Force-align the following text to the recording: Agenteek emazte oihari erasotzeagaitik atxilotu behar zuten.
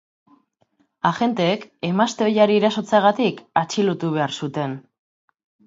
Agenteek 1.09 1.67
emazte 1.91 2.27
oihari 2.29 2.57
erasotzeagaitik 2.63 3.45
atxilotu 3.65 4.13
behar 4.19 4.37
zuten. 4.43 4.77